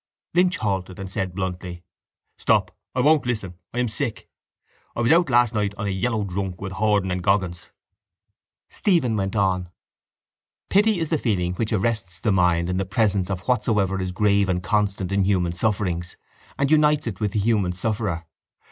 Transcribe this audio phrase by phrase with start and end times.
[0.33, 1.83] Lynch halted and said bluntly:
[2.39, 2.75] —Stop!
[2.95, 3.53] I won't listen!
[3.71, 4.27] I am sick.
[4.95, 7.69] I was out last night on a yellow drunk with Horan and Goggins.
[8.67, 9.69] Stephen went on:
[10.69, 14.49] —Pity is the feeling which arrests the mind in the presence of whatsoever is grave
[14.49, 16.17] and constant in human sufferings
[16.57, 18.25] and unites it with the human sufferer.